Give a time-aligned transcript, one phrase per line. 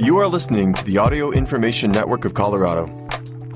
[0.00, 2.86] You are listening to the Audio Information Network of Colorado.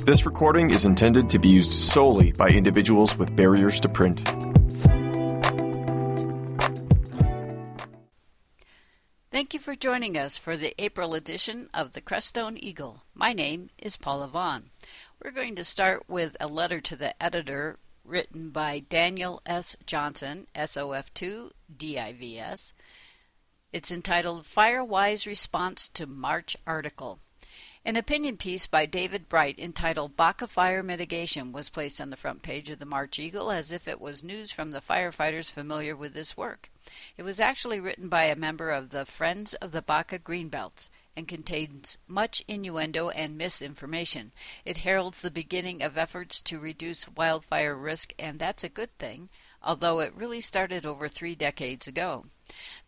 [0.04, 4.20] This recording is intended to be used solely by individuals with barriers to print.
[9.30, 13.04] Thank you for joining us for the April edition of the Crestone Eagle.
[13.14, 14.64] My name is Paula Vaughn.
[15.24, 19.76] We're going to start with a letter to the editor written by Daniel S.
[19.86, 22.74] Johnson, SOF2 DIVS.
[23.74, 27.18] It's entitled Firewise Response to March Article.
[27.84, 32.44] An opinion piece by David Bright entitled Baca Fire Mitigation was placed on the front
[32.44, 36.14] page of the March Eagle as if it was news from the firefighters familiar with
[36.14, 36.70] this work.
[37.16, 41.26] It was actually written by a member of the Friends of the Baca Greenbelts and
[41.26, 44.30] contains much innuendo and misinformation.
[44.64, 49.30] It heralds the beginning of efforts to reduce wildfire risk, and that's a good thing,
[49.60, 52.26] although it really started over three decades ago.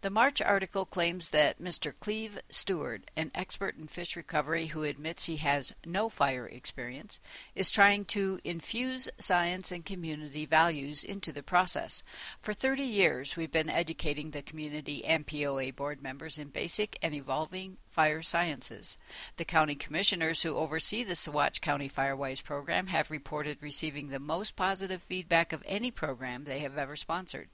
[0.03, 1.93] The March article claims that Mr.
[1.99, 7.19] Cleve Stewart, an expert in fish recovery who admits he has no fire experience,
[7.55, 12.03] is trying to infuse science and community values into the process.
[12.41, 17.15] For 30 years, we've been educating the community and POA board members in basic and
[17.15, 18.99] evolving fire sciences.
[19.37, 24.55] The county commissioners who oversee the Saguache County Firewise program have reported receiving the most
[24.55, 27.49] positive feedback of any program they have ever sponsored.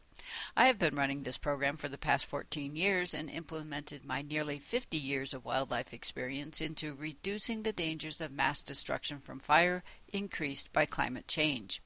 [0.56, 4.58] I have been running this program for the past 14 years and implemented my nearly
[4.58, 10.72] 50 years of wildlife experience into reducing the dangers of mass destruction from fire increased
[10.72, 11.82] by climate change.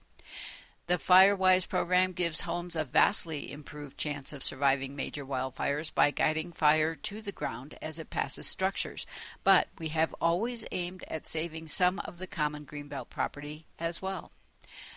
[0.89, 6.53] The Firewise program gives homes a vastly improved chance of surviving major wildfires by guiding
[6.53, 9.05] fire to the ground as it passes structures,
[9.43, 14.31] but we have always aimed at saving some of the common greenbelt property as well.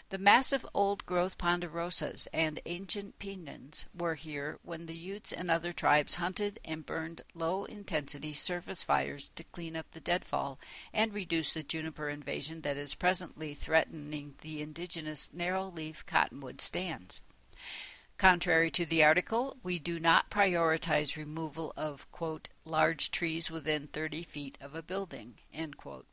[0.09, 5.71] The massive old growth ponderosas and ancient pinons were here when the Utes and other
[5.71, 10.59] tribes hunted and burned low intensity surface fires to clean up the deadfall
[10.91, 17.21] and reduce the juniper invasion that is presently threatening the indigenous narrow leaf cottonwood stands.
[18.17, 24.23] Contrary to the article, we do not prioritize removal of, quote, large trees within 30
[24.23, 26.08] feet of a building, end quote.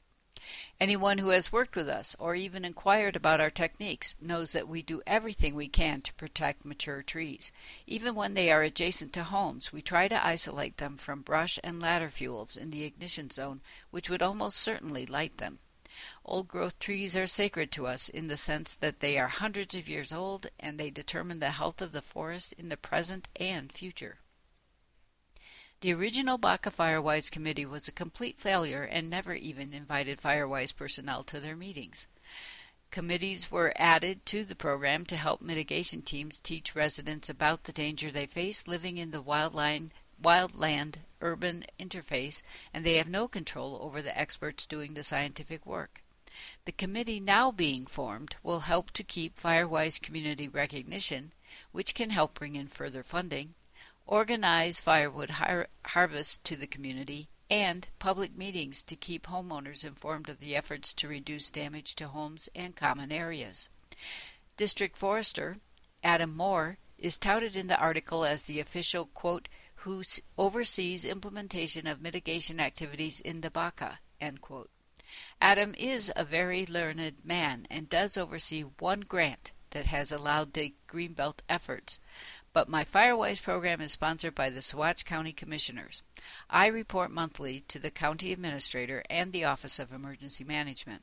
[0.79, 4.83] Anyone who has worked with us or even inquired about our techniques knows that we
[4.83, 7.53] do everything we can to protect mature trees.
[7.87, 11.81] Even when they are adjacent to homes, we try to isolate them from brush and
[11.81, 13.61] ladder fuels in the ignition zone,
[13.91, 15.59] which would almost certainly light them.
[16.25, 19.89] Old growth trees are sacred to us in the sense that they are hundreds of
[19.89, 24.19] years old and they determine the health of the forest in the present and future.
[25.87, 31.23] The original Baca Firewise Committee was a complete failure and never even invited Firewise personnel
[31.23, 32.09] to their meetings.
[32.91, 38.11] Committees were added to the program to help mitigation teams teach residents about the danger
[38.11, 42.43] they face living in the wildland, wildland urban interface,
[42.75, 46.03] and they have no control over the experts doing the scientific work.
[46.65, 51.33] The committee now being formed will help to keep Firewise community recognition,
[51.71, 53.55] which can help bring in further funding,
[54.07, 60.41] organize firewood har- harvest to the community, and public meetings to keep homeowners informed of
[60.41, 63.69] the efforts to reduce damage to homes and common areas.
[64.57, 65.59] District Forester
[66.03, 70.03] Adam Moore is touted in the article as the official, quote, who
[70.37, 74.71] oversees implementation of mitigation activities in the Baca, end quote.
[75.41, 80.75] Adam is a very learned man and does oversee one grant that has allowed the
[80.89, 82.01] Greenbelt efforts,
[82.57, 86.03] but my Firewise program is sponsored by the Saguache County Commissioners.
[86.49, 91.03] I report monthly to the County Administrator and the Office of Emergency Management.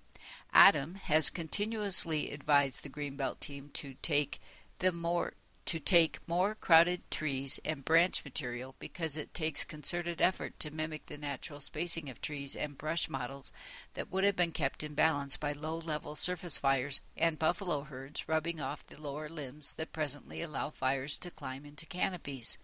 [0.51, 4.39] Adam has continuously advised the Greenbelt team to take
[4.79, 5.33] the more
[5.65, 11.05] to take more crowded trees and branch material because it takes concerted effort to mimic
[11.05, 13.51] the natural spacing of trees and brush models
[13.93, 18.27] that would have been kept in balance by low level surface fires and buffalo herds
[18.27, 22.57] rubbing off the lower limbs that presently allow fires to climb into canopies.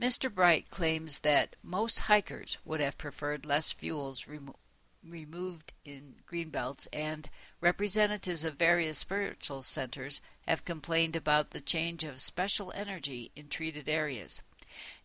[0.00, 0.32] Mr.
[0.32, 4.56] Bright claims that most hikers would have preferred less fuels remo-
[5.10, 7.28] removed in greenbelts, and
[7.60, 13.88] representatives of various spiritual centers have complained about the change of special energy in treated
[13.88, 14.42] areas.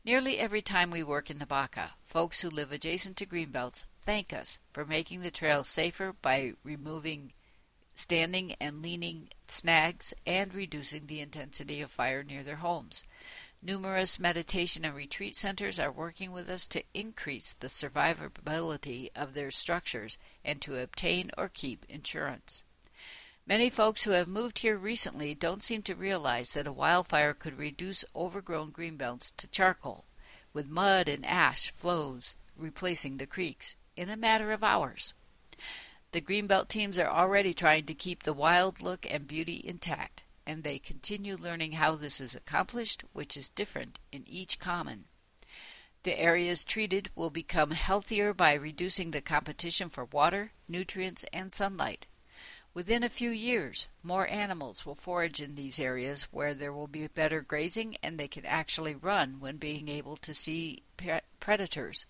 [0.04, 4.34] Nearly every time we work in the Baca, folks who live adjacent to greenbelts thank
[4.34, 7.34] us for making the trails safer by removing
[7.94, 13.04] standing and leaning snags and reducing the intensity of fire near their homes.
[13.64, 19.52] Numerous meditation and retreat centers are working with us to increase the survivability of their
[19.52, 22.64] structures and to obtain or keep insurance.
[23.46, 27.60] Many folks who have moved here recently don't seem to realize that a wildfire could
[27.60, 30.06] reduce overgrown greenbelts to charcoal,
[30.54, 35.14] with mud and ash flows replacing the creeks in a matter of hours.
[36.14, 40.64] The Greenbelt teams are already trying to keep the wild look and beauty intact, and
[40.64, 45.06] they continue learning how this is accomplished, which is different in each common.
[46.04, 52.08] The areas treated will become healthier by reducing the competition for water, nutrients, and sunlight.
[52.74, 57.06] Within a few years, more animals will forage in these areas where there will be
[57.08, 60.84] better grazing and they can actually run when being able to see
[61.40, 62.06] predators.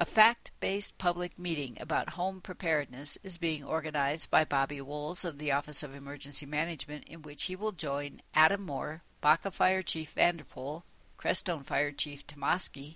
[0.00, 5.38] A fact based public meeting about home preparedness is being organized by Bobby Woles of
[5.38, 10.12] the Office of Emergency Management, in which he will join Adam Moore, Baca Fire Chief
[10.12, 10.84] Vanderpool,
[11.16, 12.94] Crestone Fire Chief Tomasky,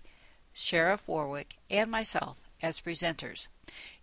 [0.52, 3.48] Sheriff Warwick, and myself as presenters.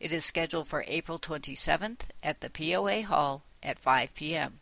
[0.01, 4.59] It is scheduled for April 27th at the POA Hall at 5 p.m.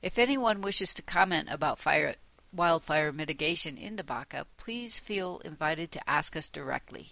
[0.00, 2.14] If anyone wishes to comment about fire,
[2.52, 7.10] wildfire mitigation in the Baca, please feel invited to ask us directly.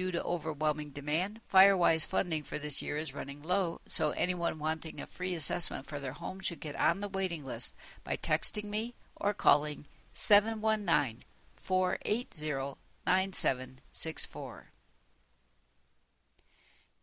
[0.00, 4.98] Due to overwhelming demand, Firewise funding for this year is running low, so anyone wanting
[4.98, 8.94] a free assessment for their home should get on the waiting list by texting me
[9.14, 11.24] or calling 719
[11.54, 14.70] 480 9764.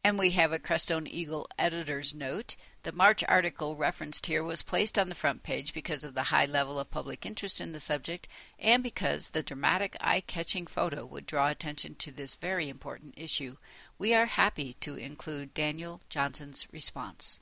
[0.04, 2.56] And we have a Crestone Eagle editor's note.
[2.88, 6.46] The March article referenced here was placed on the front page because of the high
[6.46, 11.26] level of public interest in the subject and because the dramatic eye catching photo would
[11.26, 13.58] draw attention to this very important issue.
[13.98, 17.42] We are happy to include Daniel Johnson's response.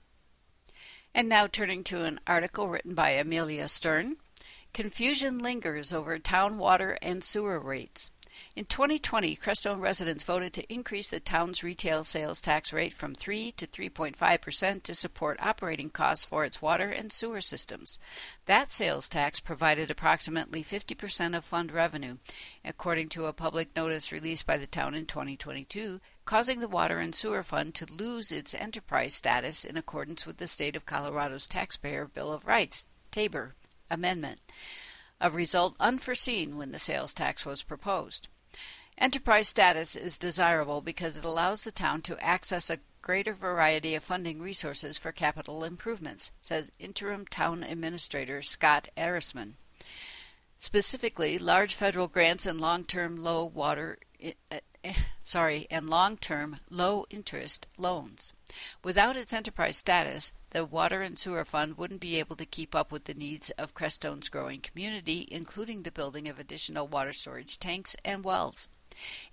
[1.13, 4.15] And now turning to an article written by Amelia Stern.
[4.73, 8.09] Confusion lingers over town water and sewer rates.
[8.55, 13.51] In 2020, Crestone residents voted to increase the town's retail sales tax rate from 3
[13.53, 17.99] to 3.5 percent to support operating costs for its water and sewer systems.
[18.45, 22.17] That sales tax provided approximately 50 percent of fund revenue,
[22.63, 27.13] according to a public notice released by the town in 2022, causing the Water and
[27.13, 32.05] Sewer Fund to lose its enterprise status in accordance with the State of Colorado's Taxpayer
[32.05, 33.53] Bill of Rights, TABOR,
[33.89, 34.39] amendment
[35.19, 38.27] a result unforeseen when the sales tax was proposed.
[38.97, 44.03] Enterprise status is desirable because it allows the town to access a greater variety of
[44.03, 49.55] funding resources for capital improvements, says interim town administrator Scott Arisman.
[50.57, 57.67] Specifically, large federal grants and long-term low water eh, eh, sorry, and long-term low interest
[57.77, 58.31] loans.
[58.83, 62.89] Without its enterprise status, the Water and Sewer Fund wouldn't be able to keep up
[62.89, 67.93] with the needs of Crestone's growing community, including the building of additional water storage tanks
[68.05, 68.69] and wells.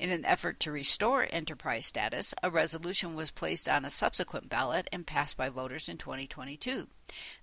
[0.00, 4.88] In an effort to restore enterprise status, a resolution was placed on a subsequent ballot
[4.90, 6.88] and passed by voters in 2022.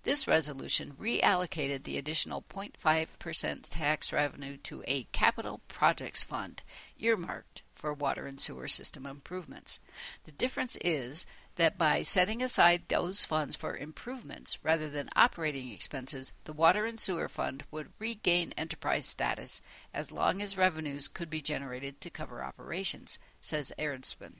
[0.04, 6.64] This resolution reallocated the additional 0.5% tax revenue to a capital projects fund
[7.00, 9.80] earmarked for water and sewer system improvements.
[10.26, 11.26] The difference is
[11.60, 16.98] that by setting aside those funds for improvements rather than operating expenses, the Water and
[16.98, 19.62] Sewer Fund would regain enterprise status
[19.94, 24.36] as long as revenues could be generated to cover operations, says Arisman.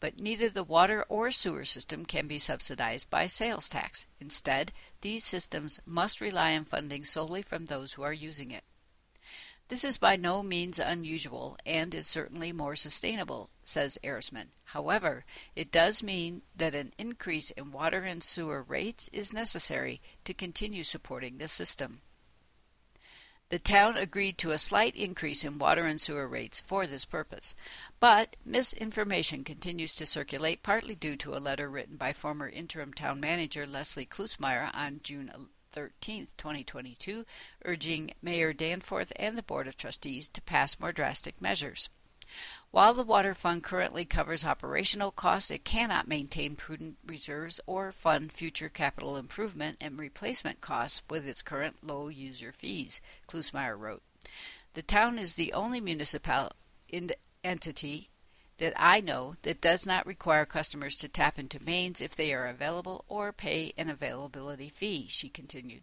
[0.00, 4.06] But neither the water or sewer system can be subsidized by sales tax.
[4.18, 4.72] Instead,
[5.02, 8.64] these systems must rely on funding solely from those who are using it.
[9.68, 14.48] This is by no means unusual and is certainly more sustainable, says Arisman.
[14.64, 20.32] However, it does mean that an increase in water and sewer rates is necessary to
[20.32, 22.00] continue supporting the system.
[23.50, 27.54] The town agreed to a slight increase in water and sewer rates for this purpose,
[28.00, 33.20] but misinformation continues to circulate partly due to a letter written by former interim town
[33.20, 35.30] manager Leslie Klusmeyer on June
[35.78, 37.24] 13, 2022,
[37.64, 41.88] urging Mayor Danforth and the Board of Trustees to pass more drastic measures.
[42.72, 48.32] While the Water Fund currently covers operational costs, it cannot maintain prudent reserves or fund
[48.32, 54.02] future capital improvement and replacement costs with its current low user fees, Klusmeyer wrote.
[54.74, 56.50] The town is the only municipal
[57.44, 58.08] entity
[58.58, 62.46] that I know that does not require customers to tap into mains if they are
[62.46, 65.82] available or pay an availability fee, she continued.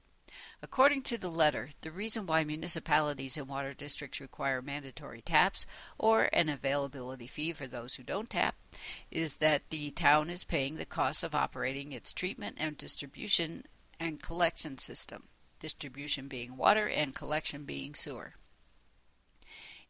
[0.62, 5.65] According to the letter, the reason why municipalities and water districts require mandatory taps
[5.98, 8.55] or an availability fee for those who don't tap
[9.10, 13.65] is that the town is paying the costs of operating its treatment and distribution
[13.98, 15.24] and collection system,
[15.60, 18.34] distribution being water and collection being sewer.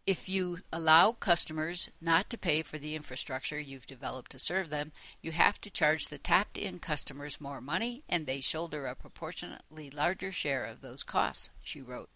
[0.07, 4.91] If you allow customers not to pay for the infrastructure you've developed to serve them,
[5.23, 9.89] you have to charge the tapped in customers more money and they shoulder a proportionately
[9.89, 12.11] larger share of those costs, she wrote.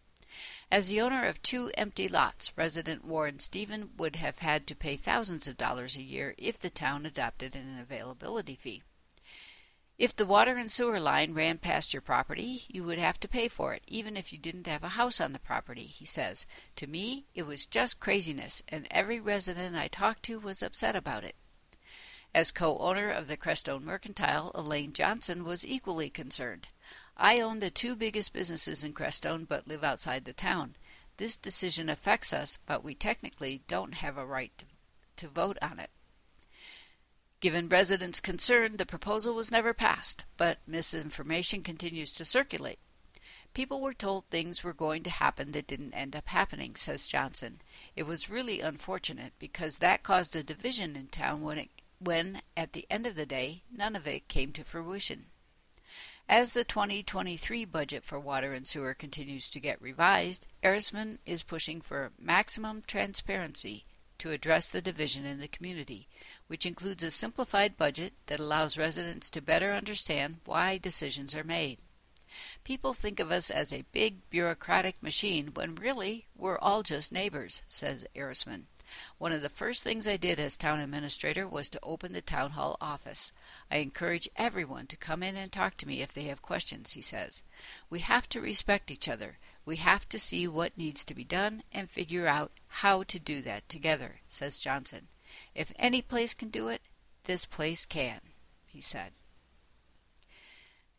[0.70, 4.96] As the owner of two empty lots, resident Warren Stephen would have had to pay
[4.96, 8.84] thousands of dollars a year if the town adopted an availability fee.
[10.00, 13.50] If the water and sewer line ran past your property, you would have to pay
[13.50, 16.46] for it, even if you didn't have a house on the property, he says.
[16.78, 21.26] To me, it was just craziness, and every resident I talked to was upset about
[21.26, 21.36] it.
[22.34, 26.70] As co owner of the Crestone Mercantile, Elaine Johnson was equally concerned.
[27.18, 30.78] I own the two biggest businesses in Crestone but live outside the town.
[31.18, 34.66] This decision affects us, but we technically don't have a right to,
[35.18, 35.90] to vote on it.
[37.42, 42.80] Given residents' concern, the proposal was never passed, but misinformation continues to circulate.
[43.54, 47.62] People were told things were going to happen that didn't end up happening, says Johnson.
[47.96, 51.70] It was really unfortunate because that caused a division in town when, it,
[52.00, 55.28] when at the end of the day, none of it came to fruition.
[56.28, 61.82] As the 2023 budget for water and sewer continues to get revised, Ehresmann is pushing
[61.82, 63.86] for maximum transparency
[64.20, 66.08] to address the division in the community,
[66.48, 71.80] which includes a simplified budget that allows residents to better understand why decisions are made.
[72.64, 77.64] People think of us as a big bureaucratic machine when really we're all just neighbors,
[77.68, 78.68] says Ehresmann.
[79.18, 82.52] One of the first things I did as town administrator was to open the town
[82.52, 83.32] hall office.
[83.70, 87.02] I encourage everyone to come in and talk to me if they have questions, he
[87.02, 87.44] says.
[87.90, 89.38] We have to respect each other.
[89.70, 93.40] We have to see what needs to be done and figure out how to do
[93.44, 95.10] that together, says Johnson.
[95.54, 96.82] If any place can do it,
[97.26, 98.20] this place can,
[98.66, 99.12] he said.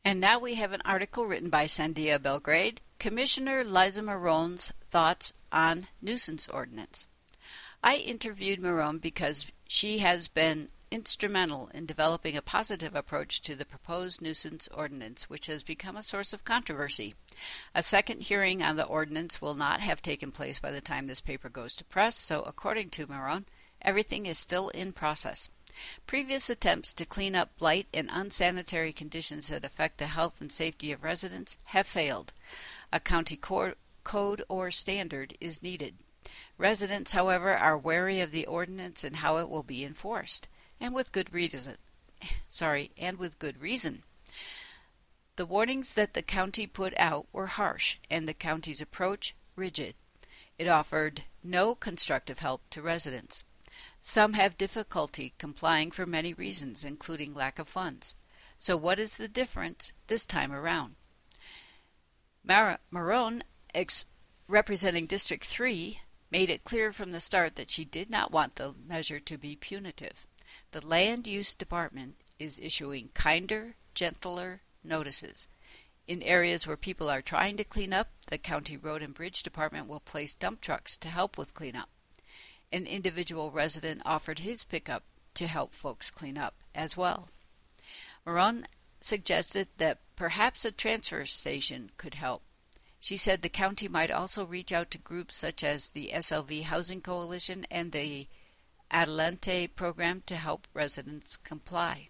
[0.04, 5.88] And now we have an article written by Sandia Belgrade, Commissioner Liza Marone's thoughts on
[6.00, 7.08] nuisance ordinance.
[7.82, 13.64] I interviewed Marone because she has been instrumental in developing a positive approach to the
[13.64, 17.14] proposed nuisance ordinance, which has become a source of controversy.
[17.75, 21.20] A second hearing on the ordinance will not have taken place by the time this
[21.20, 23.47] paper goes to press, so according to Marrone,
[23.80, 25.49] everything is still in process.
[26.06, 30.90] Previous attempts to clean up blight and unsanitary conditions that affect the health and safety
[30.90, 32.32] of residents have failed.
[32.92, 35.94] A county code or standard is needed.
[36.59, 40.49] Residents, however, are wary of the ordinance and how it will be enforced,
[40.80, 41.76] and with good reason.
[42.49, 44.02] Sorry, and with good reason.
[45.37, 49.94] The warnings that the county put out were harsh, and the county's approach rigid.
[50.58, 53.44] It offered no constructive help to residents.
[54.02, 58.14] Some have difficulty complying for many reasons, including lack of funds.
[58.58, 60.96] So, what is the difference this time around?
[62.44, 63.42] Mar- Marrone,
[63.75, 64.04] ex-
[64.49, 68.75] representing District 3, made it clear from the start that she did not want the
[68.87, 70.26] measure to be punitive.
[70.72, 75.48] The Land Use Department is issuing kinder, gentler notices.
[76.06, 79.88] In areas where people are trying to clean up, the County Road and Bridge Department
[79.88, 81.88] will place dump trucks to help with cleanup.
[82.72, 85.02] An individual resident offered his pickup
[85.34, 87.30] to help folks clean up as well.
[88.24, 88.64] Marrone
[89.00, 92.42] suggested that perhaps a transfer station could help.
[93.00, 97.00] She said the county might also reach out to groups such as the SLV Housing
[97.00, 98.28] Coalition and the
[98.90, 102.09] Adelante program to help residents comply.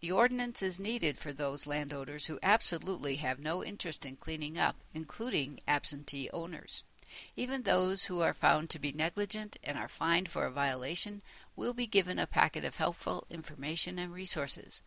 [0.00, 4.76] The ordinance is needed for those landowners who absolutely have no interest in cleaning up,
[4.94, 6.84] including absentee owners.
[7.36, 11.22] Even those who are found to be negligent and are fined for a violation
[11.56, 14.82] will be given a packet of helpful information and resources.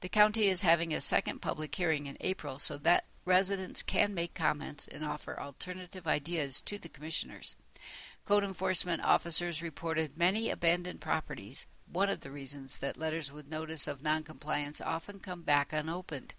[0.00, 4.34] The county is having a second public hearing in April so that residents can make
[4.34, 7.56] comments and offer alternative ideas to the commissioners.
[8.28, 13.88] Code enforcement officers reported many abandoned properties, one of the reasons that letters with notice
[13.88, 16.34] of noncompliance often come back unopened.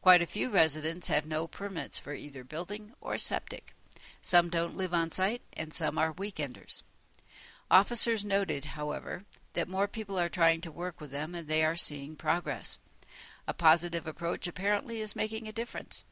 [0.00, 3.72] Quite a few residents have no permits for either building or septic.
[4.20, 6.82] Some don't live on site, and some are weekenders.
[7.70, 11.76] Officers noted, however, that more people are trying to work with them and they are
[11.76, 12.80] seeing progress.
[13.46, 16.04] A positive approach apparently is making a difference.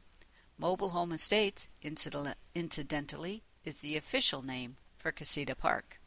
[0.57, 6.01] Mobile Home Estates, incidentally, is the official name for Casita Park.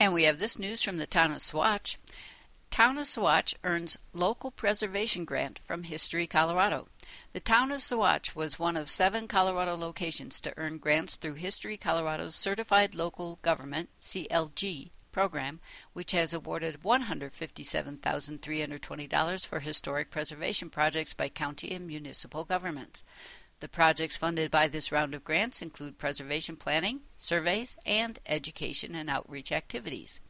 [0.00, 1.98] And we have this news from the town of Saguache.
[2.70, 6.88] Town of Saguache earns local preservation grant from History Colorado.
[7.34, 11.76] The town of Saguache was one of seven Colorado locations to earn grants through History
[11.76, 15.60] Colorado's Certified Local Government (CLG) program,
[15.92, 23.04] which has awarded $157,320 for historic preservation projects by county and municipal governments.
[23.60, 29.08] The projects funded by this round of grants include preservation planning, surveys, and education and
[29.08, 30.20] outreach activities.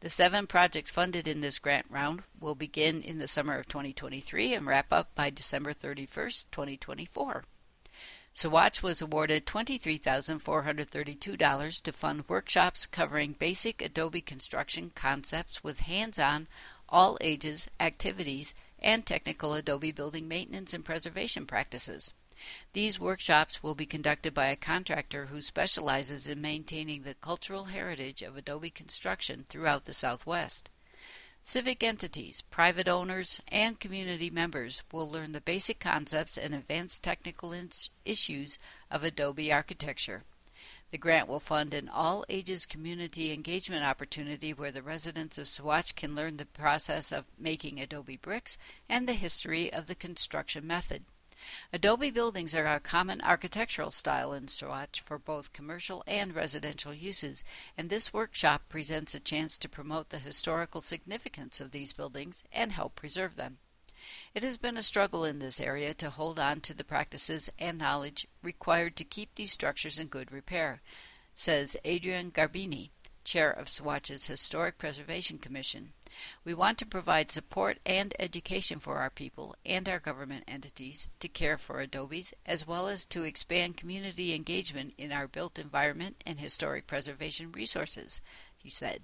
[0.00, 4.54] The seven projects funded in this grant round will begin in the summer of 2023
[4.54, 7.44] and wrap up by December 31st, 2024.
[8.34, 16.46] Saguache was awarded $23,432 to fund workshops covering basic Adobe construction concepts with hands on,
[16.88, 22.14] all ages activities and technical Adobe building maintenance and preservation practices.
[22.72, 28.22] These workshops will be conducted by a contractor who specializes in maintaining the cultural heritage
[28.22, 30.70] of Adobe construction throughout the Southwest.
[31.42, 37.54] Civic entities, private owners, and community members will learn the basic concepts and advanced technical
[38.04, 38.58] issues
[38.90, 40.24] of Adobe architecture.
[40.90, 45.94] The grant will fund an all ages community engagement opportunity where the residents of Saguache
[45.94, 51.04] can learn the process of making Adobe bricks and the history of the construction method.
[51.72, 57.44] Adobe buildings are a common architectural style in Saguache for both commercial and residential uses,
[57.76, 62.72] and this workshop presents a chance to promote the historical significance of these buildings and
[62.72, 63.58] help preserve them.
[64.34, 67.78] It has been a struggle in this area to hold on to the practices and
[67.78, 70.82] knowledge required to keep these structures in good repair,
[71.34, 72.90] says Adrian Garbini,
[73.24, 75.92] chair of Saguache's Historic Preservation Commission.
[76.44, 81.28] We want to provide support and education for our people and our government entities to
[81.28, 86.40] care for adobes, as well as to expand community engagement in our built environment and
[86.40, 88.20] historic preservation resources,
[88.56, 89.02] he said.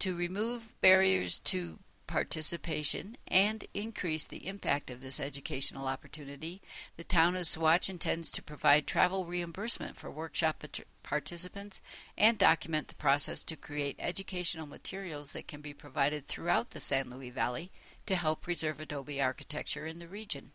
[0.00, 6.62] To remove barriers to participation and increase the impact of this educational opportunity,
[6.96, 10.64] the town of Saguache intends to provide travel reimbursement for workshop
[11.02, 11.80] participants
[12.16, 17.10] and document the process to create educational materials that can be provided throughout the San
[17.10, 17.70] Luis Valley
[18.06, 20.52] to help preserve Adobe architecture in the region.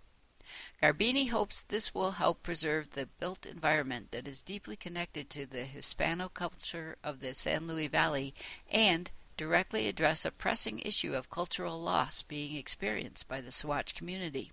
[0.81, 5.63] Garbini hopes this will help preserve the built environment that is deeply connected to the
[5.63, 8.33] Hispano culture of the San Luis Valley
[8.69, 14.51] and directly address a pressing issue of cultural loss being experienced by the Saguache community.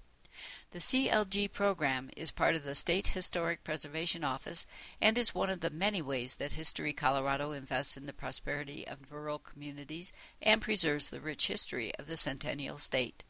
[0.70, 4.66] The CLG program is part of the State Historic Preservation Office
[5.00, 9.10] and is one of the many ways that History Colorado invests in the prosperity of
[9.10, 10.12] rural communities
[10.42, 13.24] and preserves the rich history of the Centennial State.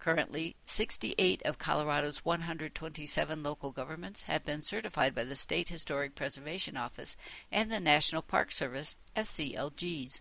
[0.00, 6.76] Currently, 68 of Colorado's 127 local governments have been certified by the State Historic Preservation
[6.76, 7.16] Office
[7.52, 10.20] and the National Park Service as CLGs.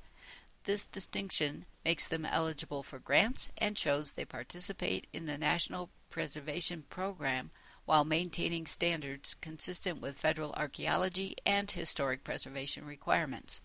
[0.69, 6.83] This distinction makes them eligible for grants and shows they participate in the National Preservation
[6.91, 7.49] Program
[7.85, 13.61] while maintaining standards consistent with federal archaeology and historic preservation requirements.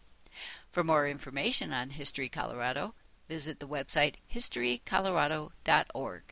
[0.73, 2.95] For more information on History Colorado,
[3.29, 6.23] visit the website historycolorado.org.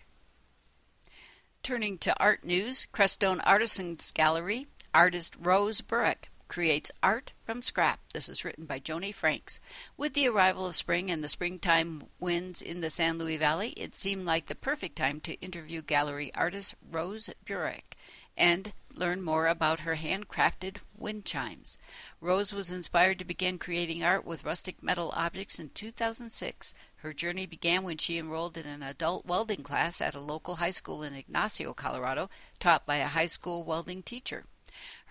[1.62, 7.98] Turning to art news, Crestone Artisans Gallery artist Rose Burek creates art from scrap.
[8.12, 9.58] This is written by Joni Franks.
[9.96, 13.94] With the arrival of spring and the springtime winds in the San Luis Valley, it
[13.94, 17.96] seemed like the perfect time to interview gallery artist Rose Burek
[18.36, 21.78] and learn more about her handcrafted wind chimes.
[22.20, 26.74] Rose was inspired to begin creating art with rustic metal objects in 2006.
[26.96, 30.68] Her journey began when she enrolled in an adult welding class at a local high
[30.68, 34.44] school in Ignacio, Colorado, taught by a high school welding teacher.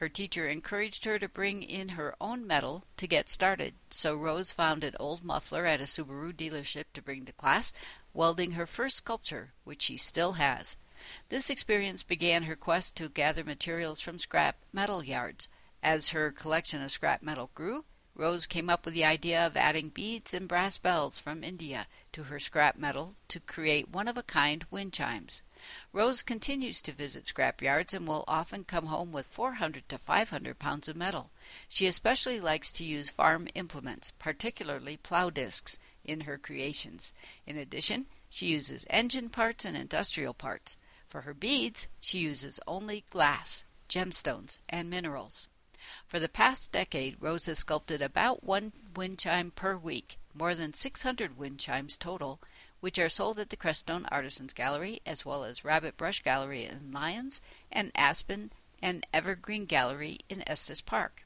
[0.02, 4.52] Her teacher encouraged her to bring in her own metal to get started, so Rose
[4.52, 7.72] found an old muffler at a Subaru dealership to bring to class,
[8.12, 10.76] welding her first sculpture, which she still has.
[11.30, 15.48] This experience began her quest to gather materials from scrap metal yards.
[15.84, 17.86] As her collection of scrap metal grew,
[18.16, 22.24] Rose came up with the idea of adding beads and brass bells from India to
[22.24, 25.44] her scrap metal to create one of a kind wind chimes.
[25.94, 30.58] Rose continues to visit scrap yards and will often come home with 400 to 500
[30.60, 31.32] pounds of metal.
[31.68, 37.14] She especially likes to use farm implements, particularly plow discs, in her creations.
[37.46, 40.78] In addition, she uses engine parts and industrial parts.
[41.08, 45.48] For her beads, she uses only glass, gemstones, and minerals.
[46.08, 50.74] For the past decade, Rose has sculpted about one wind chime per week, more than
[50.74, 52.40] 600 wind chimes total,
[52.82, 56.92] which are sold at the Crestone Artisans Gallery, as well as Rabbit Brush Gallery in
[56.92, 57.40] Lyons,
[57.72, 61.26] and Aspen and Evergreen Gallery in Estes Park.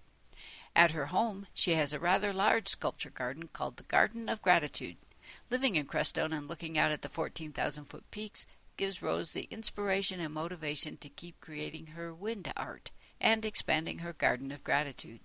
[0.75, 4.97] At her home, she has a rather large sculpture garden called the Garden of Gratitude.
[5.49, 8.45] Living in Crestone and looking out at the 14,000 foot peaks
[8.77, 12.91] gives Rose the inspiration and motivation to keep creating her wind art
[13.21, 15.21] and expanding her Garden of Gratitude.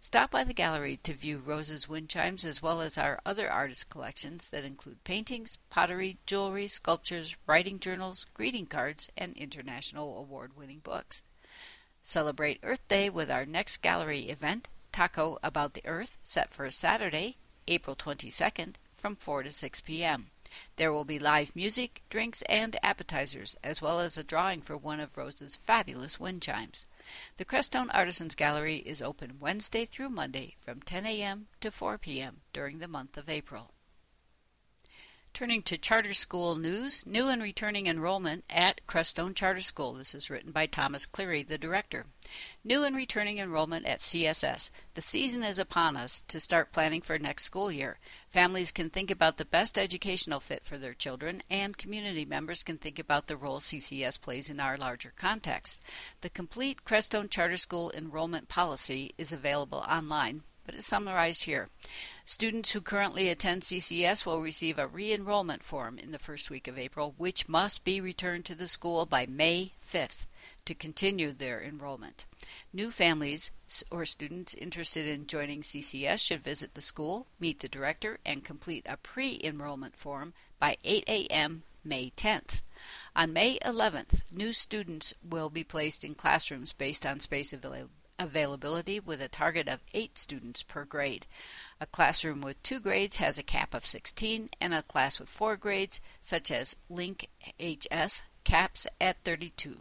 [0.00, 3.90] Stop by the gallery to view Rose's wind chimes as well as our other artist
[3.90, 10.80] collections that include paintings, pottery, jewelry, sculptures, writing journals, greeting cards, and international award winning
[10.80, 11.22] books.
[12.02, 17.36] Celebrate Earth Day with our next gallery event, Taco About the Earth, set for Saturday,
[17.66, 20.30] April 22nd from 4 to 6 p.m.
[20.76, 25.00] There will be live music, drinks, and appetizers, as well as a drawing for one
[25.00, 26.86] of Rose's fabulous wind chimes.
[27.36, 31.48] The Crestone Artisans Gallery is open Wednesday through Monday from 10 a.m.
[31.60, 32.42] to 4 p.m.
[32.52, 33.72] during the month of April.
[35.32, 39.94] Turning to charter school news, new and returning enrollment at Crestone Charter School.
[39.94, 42.06] This is written by Thomas Cleary, the director.
[42.64, 44.70] New and returning enrollment at CSS.
[44.94, 47.98] The season is upon us to start planning for next school year.
[48.28, 52.78] Families can think about the best educational fit for their children, and community members can
[52.78, 55.80] think about the role CCS plays in our larger context.
[56.20, 61.70] The complete Crestone Charter School enrollment policy is available online but is summarized here.
[62.26, 66.68] Students who currently attend CCS will receive a re enrollment form in the first week
[66.68, 70.26] of April, which must be returned to the school by May 5th
[70.68, 72.26] to continue their enrollment.
[72.74, 73.50] New families
[73.90, 78.84] or students interested in joining CCS should visit the school, meet the director, and complete
[78.86, 81.62] a pre enrollment form by 8 a.m.
[81.82, 82.60] May 10th.
[83.16, 88.98] On May 11th, new students will be placed in classrooms based on space availability availability
[88.98, 91.24] with a target of 8 students per grade.
[91.80, 95.56] A classroom with 2 grades has a cap of 16, and a class with 4
[95.56, 97.28] grades, such as Link
[97.58, 99.78] HS, caps at 32.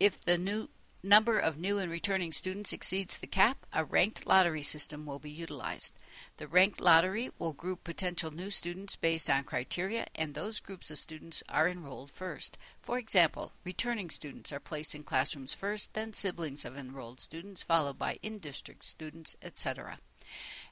[0.00, 0.70] If the new
[1.02, 5.30] number of new and returning students exceeds the cap, a ranked lottery system will be
[5.30, 5.94] utilized.
[6.38, 10.96] The ranked lottery will group potential new students based on criteria, and those groups of
[10.96, 12.56] students are enrolled first.
[12.80, 17.98] For example, returning students are placed in classrooms first, then siblings of enrolled students, followed
[17.98, 19.98] by in district students, etc.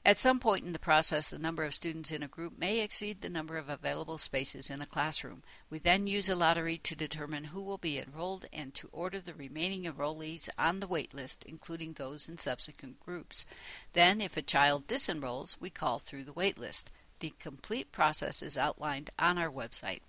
[0.05, 3.21] At some point in the process, the number of students in a group may exceed
[3.21, 5.43] the number of available spaces in a classroom.
[5.69, 9.33] We then use a lottery to determine who will be enrolled and to order the
[9.33, 13.45] remaining enrollees on the wait list, including those in subsequent groups.
[13.91, 16.89] Then, if a child disenrolls, we call through the wait list.
[17.19, 19.99] The complete process is outlined on our website.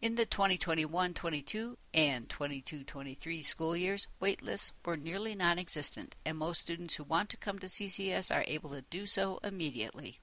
[0.00, 7.04] In the 2021-22 and 22-23 school years, waitlists were nearly non-existent, and most students who
[7.04, 10.18] want to come to CCS are able to do so immediately.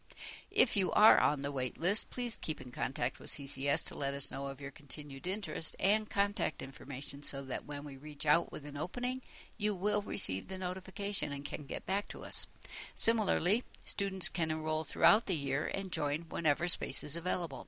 [0.50, 4.16] If you are on the wait list, please keep in contact with CCS to let
[4.16, 8.52] us know of your continued interest and contact information so that when we reach out
[8.52, 9.22] with an opening,
[9.58, 12.48] you will receive the notification and can get back to us.
[12.96, 17.68] Similarly, students can enroll throughout the year and join whenever space is available.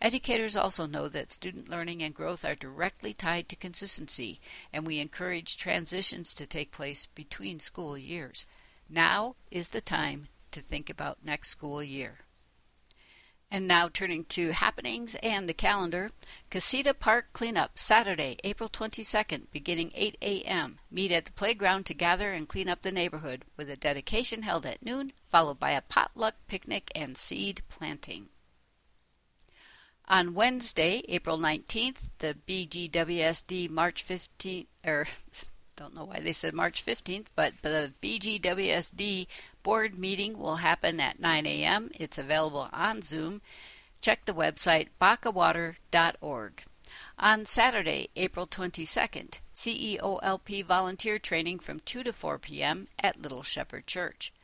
[0.00, 4.40] Educators also know that student learning and growth are directly tied to consistency,
[4.72, 8.46] and we encourage transitions to take place between school years.
[8.88, 12.20] Now is the time to think about next school year.
[13.50, 16.10] And now turning to happenings and the calendar.
[16.50, 20.80] Casita Park Cleanup, Saturday, April 22nd, beginning 8 a.m.
[20.90, 24.66] Meet at the playground to gather and clean up the neighborhood, with a dedication held
[24.66, 28.28] at noon, followed by a potluck picnic and seed planting.
[30.06, 35.06] On Wednesday, April 19th, the BGWSD March 15th, or
[35.76, 39.26] don't know why they said March 15th, but the BGWSD
[39.62, 41.90] board meeting will happen at 9 a.m.
[41.94, 43.40] It's available on Zoom.
[44.02, 46.62] Check the website bacawater.org.
[47.18, 52.88] On Saturday, April 22nd, CEOLP volunteer training from 2 to 4 p.m.
[52.98, 54.34] at Little Shepherd Church.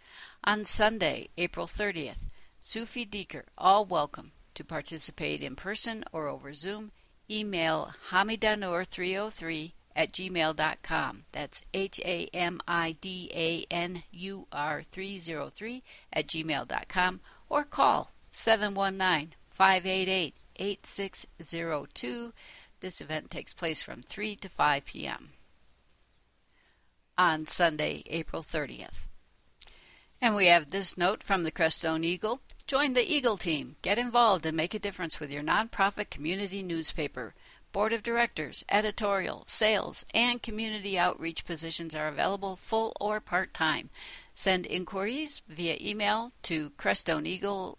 [0.42, 2.28] On Sunday, April 30th,
[2.60, 6.92] Sufi Dhikr, all welcome to participate in person or over Zoom,
[7.30, 11.24] email hamidanur303 at gmail.com.
[11.32, 18.10] That's H A M I D A N U R 303 at gmail.com or call
[18.32, 22.32] 719 588 8602.
[22.80, 25.30] This event takes place from 3 to 5 p.m.
[27.16, 29.06] on Sunday, April 30th.
[30.20, 32.42] And we have this note from the Crestone Eagle.
[32.70, 33.74] Join the Eagle team.
[33.83, 37.35] Get involved and make a difference with your nonprofit community newspaper.
[37.72, 43.90] Board of Directors, editorial, sales, and community outreach positions are available full or part time.
[44.37, 47.74] Send inquiries via email to crestoneaglecm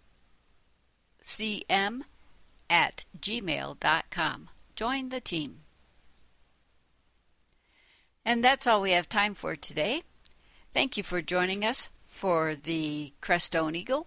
[2.68, 4.48] at gmail.com.
[4.76, 5.60] Join the team.
[8.26, 10.02] And that's all we have time for today.
[10.70, 14.06] Thank you for joining us for the Crestone Eagle.